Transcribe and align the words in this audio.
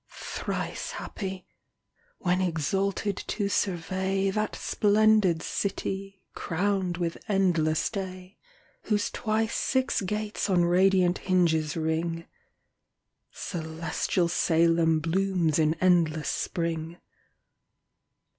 Thrice 0.09 0.93
happy, 0.93 1.45
when 2.17 2.41
exalted 2.41 3.17
to 3.27 3.47
survey 3.49 4.31
That 4.31 4.55
splendid 4.55 5.43
city, 5.43 6.23
crown'd 6.33 6.97
with 6.97 7.19
endless 7.27 7.87
day, 7.87 8.39
Whose 8.85 9.11
twice 9.11 9.53
six 9.53 10.01
gates 10.01 10.49
on 10.49 10.65
radiant 10.65 11.19
hinges 11.19 11.77
ring: 11.77 12.25
Celestial 13.29 14.27
Salem 14.27 15.01
blooms 15.01 15.59
in 15.59 15.75
endless 15.75 16.29
spring. 16.29 16.97